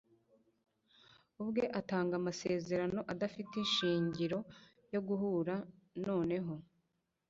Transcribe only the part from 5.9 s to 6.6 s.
noneho